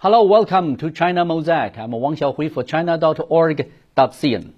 [0.00, 1.76] Hello, welcome to China Mosaic.
[1.76, 4.52] I'm Wang Xiaohui for China.org.cn.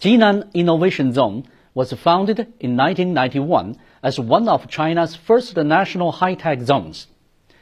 [0.00, 7.08] Jinan Innovation Zone was founded in 1991 as one of China's first national high-tech zones.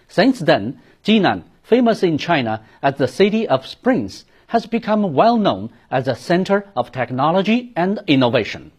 [0.08, 5.70] Since then, Jinan, famous in China as the City of Springs, has become well known
[5.90, 8.72] as a center of technology and innovation.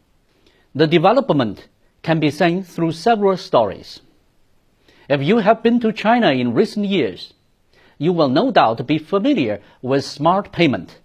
[0.76, 1.68] The development
[2.04, 4.00] can be seen through several stories.
[5.10, 7.34] If you have been to China in recent years,
[8.02, 11.00] you will no doubt be familiar with smart payment.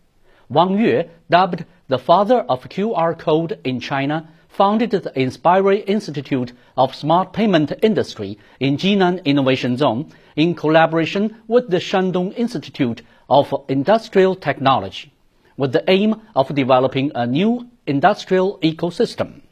[0.48, 6.95] Wang Yue, dubbed the father of QR code in China, founded the Inspiry Institute of
[6.95, 14.34] Smart Payment Industry in Jinan Innovation Zone in collaboration with the Shandong Institute of Industrial
[14.34, 15.12] Technology,
[15.58, 19.42] with the aim of developing a new industrial ecosystem.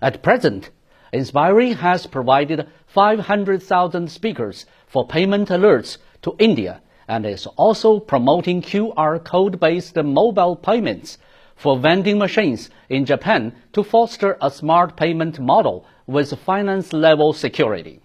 [0.00, 0.70] At present,
[1.12, 9.22] Inspiry has provided 500,000 speakers for payment alerts to India and is also promoting QR
[9.24, 11.18] code-based mobile payments
[11.56, 18.00] for vending machines in Japan to foster a smart payment model with finance-level security.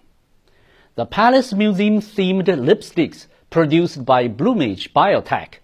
[0.96, 5.60] The Palace Museum-themed lipsticks produced by Bloomage Biotech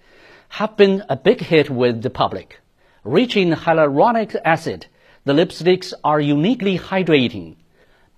[0.50, 2.60] have been a big hit with the public.
[3.04, 4.86] Rich in hyaluronic acid,
[5.24, 7.56] the lipsticks are uniquely hydrating.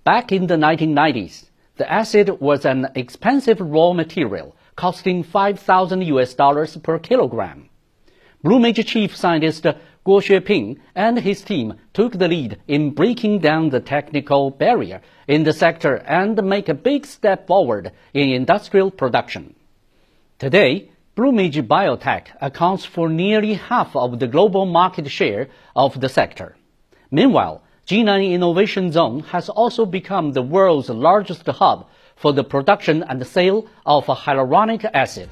[0.03, 1.45] Back in the 1990s,
[1.77, 7.69] the acid was an expensive raw material, costing 5,000 US dollars per kilogram.
[8.43, 9.63] Blue Bloomage chief scientist
[10.05, 15.43] Guo Xueping and his team took the lead in breaking down the technical barrier in
[15.43, 19.55] the sector and make a big step forward in industrial production.
[20.37, 26.09] Today, Blue Bloomage Biotech accounts for nearly half of the global market share of the
[26.09, 26.55] sector.
[27.09, 33.25] Meanwhile, Jinan Innovation Zone has also become the world's largest hub for the production and
[33.27, 35.29] sale of hyaluronic acid.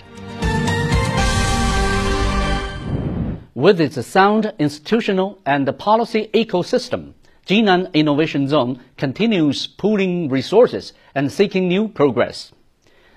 [3.56, 7.14] With its sound institutional and policy ecosystem,
[7.48, 12.52] Jinan Innovation Zone continues pooling resources and seeking new progress.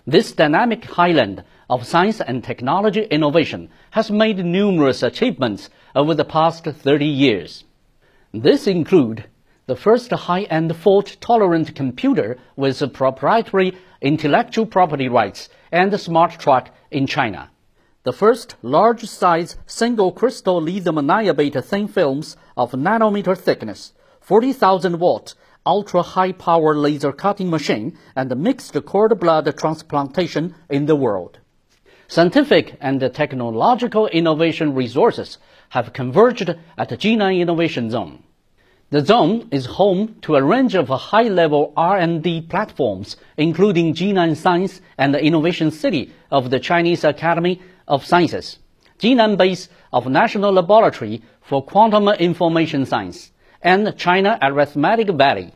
[0.06, 6.64] This dynamic highland of science and technology innovation has made numerous achievements over the past
[6.64, 7.64] 30 years.
[8.32, 9.24] This include
[9.66, 17.50] the first high-end fault-tolerant computer with proprietary intellectual property rights and smart truck in China.
[18.02, 26.32] The first large-size single crystal lithium niobate thin films of nanometer thickness, 40,000 watt, ultra-high
[26.32, 31.40] power laser cutting machine and mixed cord blood transplantation in the world.
[32.08, 35.38] Scientific and technological innovation resources
[35.70, 38.22] have converged at the Jinan Innovation Zone.
[38.90, 45.12] The zone is home to a range of high-level R&D platforms, including Jinan Science and
[45.12, 48.60] the Innovation City of the Chinese Academy of Sciences,
[49.00, 55.52] Jinan Base of National Laboratory for Quantum Information Science, and China Arithmetic Valley.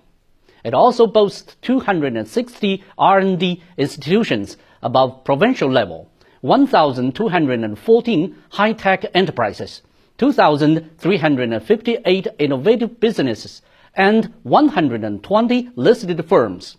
[0.64, 6.09] It also boasts 260 R&D institutions above provincial level,
[6.40, 9.82] 1,214 high-tech enterprises,
[10.18, 13.62] 2,358 innovative businesses,
[13.94, 16.76] and 120 listed firms.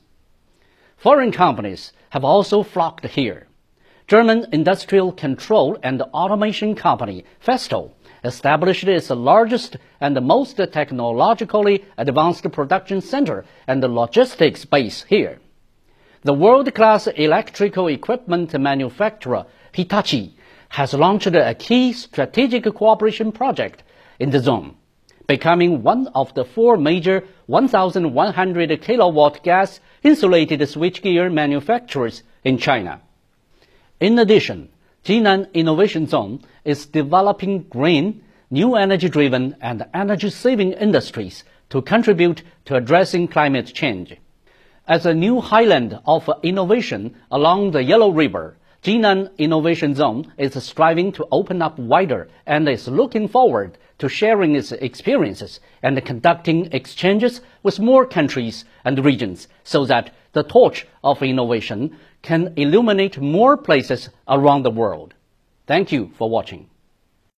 [0.98, 3.48] Foreign companies have also flocked here.
[4.08, 7.92] German industrial control and automation company Festo
[8.24, 15.40] established its largest and most technologically advanced production center and logistics base here.
[16.24, 20.36] The world-class electrical equipment manufacturer Hitachi
[20.70, 23.82] has launched a key strategic cooperation project
[24.20, 24.76] in the zone,
[25.26, 33.02] becoming one of the four major 1,100 kilowatt gas insulated switchgear manufacturers in China.
[34.00, 34.70] In addition,
[35.04, 42.44] Jinan Innovation Zone is developing green, new energy driven, and energy saving industries to contribute
[42.66, 44.18] to addressing climate change.
[44.88, 51.12] As a new highland of innovation along the Yellow River, Jinan Innovation Zone is striving
[51.12, 57.42] to open up wider and is looking forward to sharing its experiences and conducting exchanges
[57.62, 64.10] with more countries and regions so that the torch of innovation can illuminate more places
[64.28, 65.14] around the world.
[65.68, 66.68] Thank you for watching.